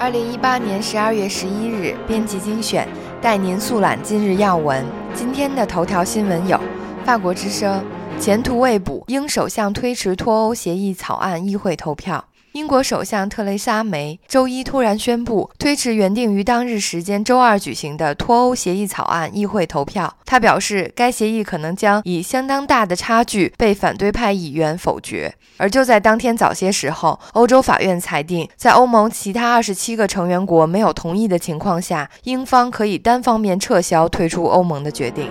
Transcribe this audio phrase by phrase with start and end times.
[0.00, 2.88] 二零一八年十二月十一日，编辑精选
[3.20, 4.82] 带您速览今日要闻。
[5.14, 6.58] 今天的头条新闻有：
[7.04, 7.84] 法国之声
[8.18, 12.24] 前途未卜，英首相推迟脱欧协议草案议会投票。
[12.52, 20.12] 英国首相特蕾莎梅周一突然宣布推迟原定于当日时间周二举行的脱欧协议草案议会投票。
[20.26, 25.32] 他表示，该协议可能将以相当大的差距被反对派议员否决。
[25.58, 35.30] 而就在当天早些时候，欧洲法院裁定，在欧盟其他二十七个成员国没有同意的情况下，英方可以单方面撤销退出欧盟的决定。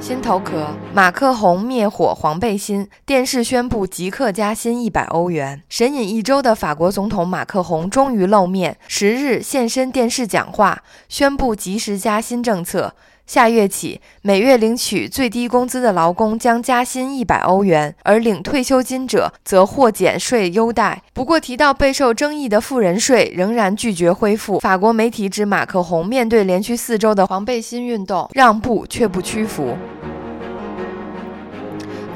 [0.00, 5.60] 心头壳，马克宏灭火黄背心，电视宣布即刻加薪一百欧元。
[5.68, 12.94] 神隐一周的法国总统马克宏终于露面，十日现身电视讲话，宣布及时加薪政策。
[13.26, 21.02] 下月起，每月领取最低工资的劳工将加薪一百欧元，而领退休金者则获减税优待。
[21.12, 24.58] 不过，提到备受争议的富人税，仍然拒绝恢复。
[24.60, 29.76] 法国媒体指，马克宏面对连续四周的黄背心运动，让步却不屈服。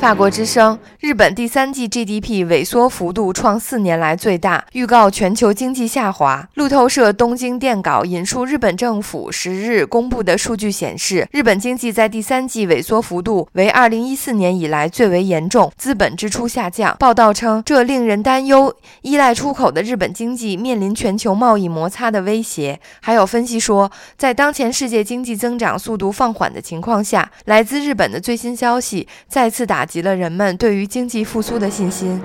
[0.03, 6.49] 法国之声：日本第三季 GDP 萎缩幅度创四年来最大，预告全球经济下滑。
[6.55, 16.97] 路透社东京电稿引述日本政府十日公布的数据显示，日本经济在第三季萎缩幅度为二零一四年以来最为严重，资本支出下降。
[16.99, 22.81] 报道称，这令人担忧，依赖出口的日本经济面临全球贸易摩擦的威胁。
[23.01, 29.87] 还有分析说，在当前世界经济增长速度放缓的情况下，来自日本的最新消息再次打。
[29.93, 32.19] 及了人们对于经济复苏的信心。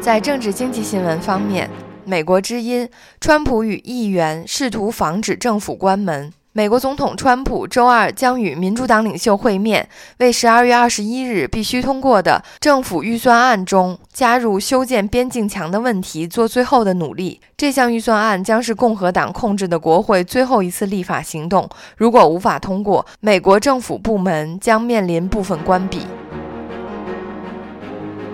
[0.00, 1.68] 在政治经济新闻方面，
[2.04, 2.88] 美国之音：
[3.20, 6.32] 川普与议员试图防止政府关门。
[6.52, 17.40] 美国总统川普周二将与民主党领袖会面，为十二月二十一日必须通过的政府预算案中加入修建边境墙的问题做最后的努力。
[17.56, 21.68] 这项预算案将是共和党控制的国会最后一次立法行动。
[21.96, 25.98] 如果无法通过，美国政府部门将面临部分关闭。《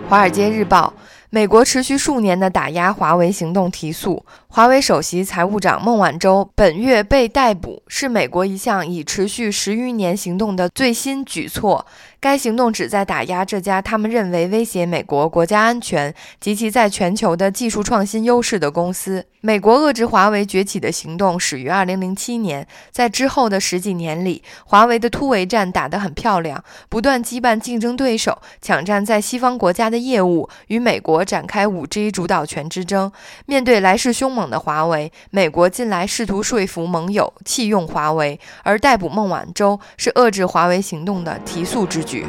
[0.08, 0.92] 华尔街日报》：
[1.34, 4.24] 美国持续数年的打压华为行动提速。
[4.46, 11.84] 华为首席财务长孟晚舟本月被逮捕，是美国一项已持续十余年行动的最新举措。
[12.20, 19.26] 该行动旨在打压这家他们认为威胁美国国家安全及其在全球的技术创新优势的公司。
[19.40, 33.10] 美国遏制华为崛起的行动始于2007年，在之后的十几年里，华为的突围战打得很漂亮，不断击败竞争对手，抢占在西方国家的业务，与美国展开 5G 主导权之争。
[33.46, 42.26] 面对来势凶猛的华为，美国近来试图说服盟友弃用华为，而逮捕孟晚舟是遏制华为行动的提速之举。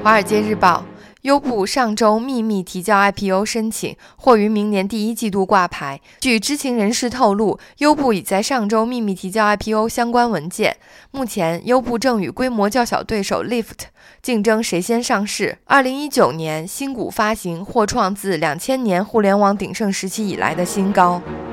[0.02, 0.84] 《华尔街日报》
[1.26, 6.00] 优步上周秘密提交 IPO 申请，或于明年第一季度挂牌。
[6.20, 10.76] 据知情人士透露，优步已在上周秘密提交 IPO 相关文件。
[11.10, 13.86] 目前，优步正与规模较小对手 Lyft
[14.22, 15.58] 竞争谁先上市。
[15.64, 21.20] 二零一九年新股发行或创自两千年互联网鼎盛时期以来的新高。《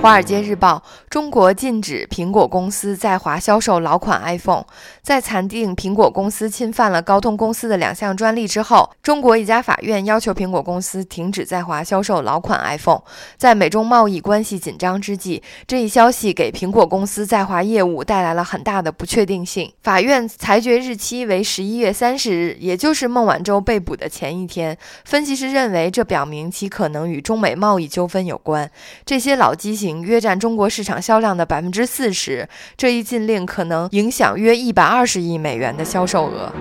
[0.00, 4.64] 华尔街日报》：中国禁止苹果公司在华销售老款 iPhone。
[5.02, 13.02] 在裁定苹果公司侵犯了高通公司的两项专利之后，中国一家法院要求苹果公司停止在华销售老款 iPhone。
[13.36, 19.72] 在美中贸易关系紧张之际，这一消息给苹果公司在华业务带来了很大的不确定性。
[19.82, 24.78] 法院裁决日期为十一月三十日，也就是孟晚舟被捕的前一天。
[25.04, 28.70] 分析师认为，这表明其可能与中美贸易纠纷有关。
[29.04, 29.87] 这些老机型。
[30.02, 36.52] 约占中国市场销量的百分之四十，这一禁令可能影响约一百二十亿美元的销售额。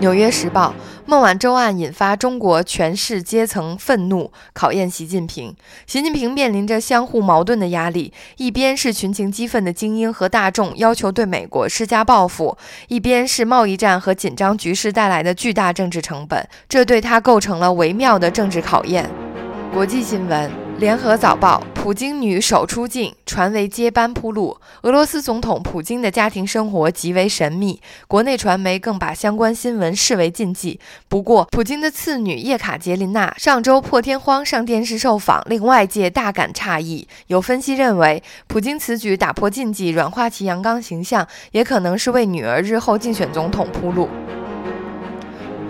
[0.00, 0.74] 纽约时报：
[1.04, 5.54] 孟晚舟案引发中国权势阶层愤怒，考验习近平。
[5.86, 12.56] 习近平面临着相互矛盾的压力：一边是群情激愤的精英和大众要求对美国施加报复，
[12.88, 19.10] 一边是贸易战和紧张局势带来的巨大政治成本，这对他构成了微妙的政治考验。
[19.74, 20.69] 国际新闻。
[20.80, 24.56] 联合早报：普京女首出境，传为接班铺路。
[24.80, 27.78] 俄罗斯总统普京的家庭生活极为神秘，
[28.08, 30.80] 国内传媒更把相关新闻视为禁忌。
[31.06, 37.06] 不过，普京的次女叶卡捷琳娜上周破天荒上电视受访，令外界大感诧异。
[37.26, 44.08] 有分析认为，普京此举打破禁忌，软化其阳刚形象，也可能是为女儿日后竞选总统铺路。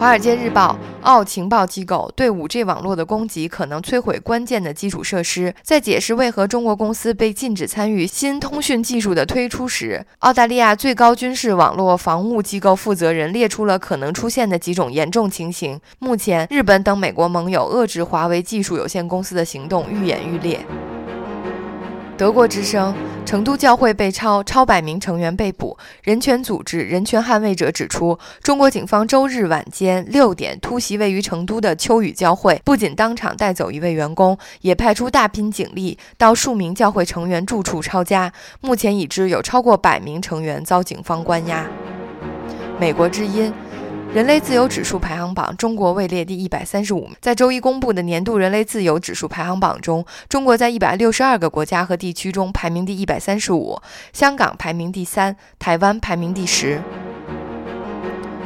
[0.01, 5.55] 华尔街日报：澳情报机构对 5G 网络的攻击可能摧毁关键的基础设施。
[5.63, 15.79] 在解释为何中国公司被禁止参与新通讯技术的推出时，澳大利亚最高军事网络防务机构负责人列出了可能出现的几种严重情形。
[15.99, 20.65] 目前，日本等美国盟友遏制华为技术有限公司的行动愈演愈烈。
[22.21, 22.95] 德国之声：
[23.25, 25.79] 成都教会被抄，超百名成员被捕。
[26.03, 38.31] 人权组织人权捍卫者指出，中国警方周日晚间六点突袭位于成都的秋雨教会，不仅当场带走一位员工，也派出大批警力到数名教会成员住处抄家。
[38.61, 41.67] 目前已知有超过百名成员遭警方关押。
[42.79, 43.51] 美国之音。
[44.13, 47.15] 人类自由指数排行榜，中国位列第一百三十五名。
[47.21, 53.81] 在周一公布的年度人类自由指数排行榜中，中国在一百六十二个国家和地区中排名第一百三十五，
[54.13, 56.81] 香港排名第三，台湾排名第十。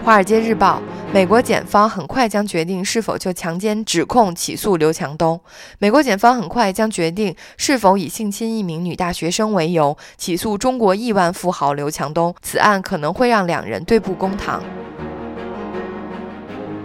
[0.05, 0.83] 《华尔街日报》：
[1.15, 5.41] 美国检方很快将决定是否就强奸指控起诉刘强东。
[5.79, 12.35] 美国检方很快将决定是否以性侵一名女大学生为由起诉中国亿万富豪刘强东。
[12.43, 14.63] 此案可能会让两人对簿公堂。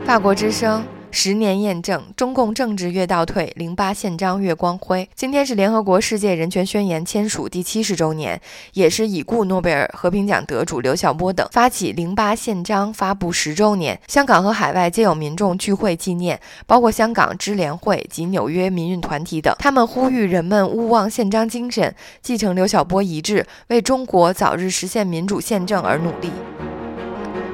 [0.06, 5.08] 法国之声十年验证，中共政治越倒退，零八宪章越光辉。
[5.16, 8.40] 今天是联合国世界人权宣言签署第七十周年，
[8.74, 14.00] 也是已故诺贝尔和平奖得主刘晓波等发起零八宪章发布十周年。
[14.08, 19.56] 香港和海外皆有民众聚会纪念，包括香港支联会及纽约民运团体等。
[19.60, 26.32] 他们呼吁人们勿忘宪章精神，继承刘晓波遗志，为中国早日实现民主宪政而努力。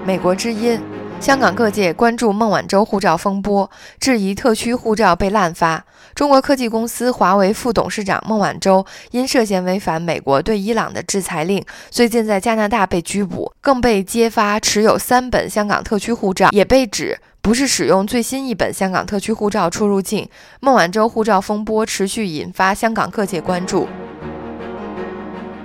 [0.05, 0.79] 美国之音。
[1.19, 3.69] 香港各界关注孟晚舟护照风波，
[3.99, 5.83] 质疑特区护照被滥发。
[6.13, 20.29] 中国科技公司华为副董事长孟晚舟因涉嫌违反美国对伊朗的制裁令，最近在加拿大被拘捕，更被揭发持有三本香港特区护照，也被指不是使用最新一本香港特区护照出入境。
[20.59, 23.87] 孟晚舟护照风波持续引发香港各界关注。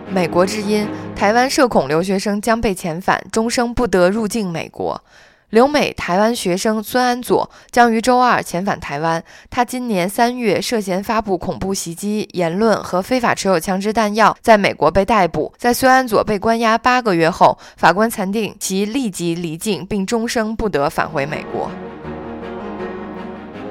[0.08, 5.04] 美国之音：台湾涉恐留学生将被遣返，终生不得入境美国。
[5.50, 9.22] 留美台湾学生孙安佐将于周二遣返台湾。
[9.50, 15.52] 他今年三月涉嫌发布恐怖袭击言论和非法持有枪支弹药，在美国被逮捕。
[15.56, 21.70] 在孙安佐被关押八个月后，法官裁定其立即离境，并终生不得返回美国。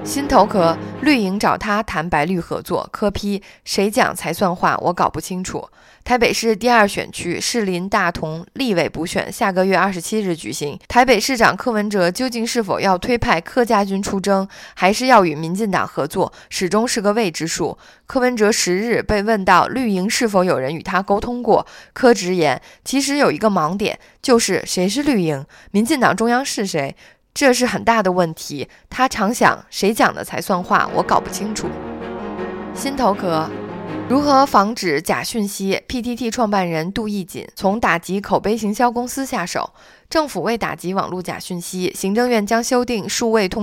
[0.10, 4.76] 心头壳绿营找他谈白绿合作，柯批谁讲才算话？
[4.82, 5.70] 我搞不清楚。
[6.04, 17.78] 台北市第二选区士林大同立委补选下个月二十七日举行，台北市长柯文哲究竟是否要推派柯家军出征，还是要与民进党合作，始终是个未知数。
[18.08, 26.96] 柯文哲十日被问到绿营是否有人与他沟通过，柯直言，其实有一个盲点，就是谁是绿营，民进党中央是谁。
[27.34, 28.68] 这是很大的问题。
[28.90, 30.90] 他常想，谁讲的才算话？
[30.94, 31.68] 我搞不清楚。
[32.76, 33.50] 心头壳，
[34.08, 39.72] 如何防止假讯息？PTT 创办人杜义锦从打击口碑行销公司下手。
[40.10, 43.58] 政府为打击网络假讯息，行政院将修订数位通。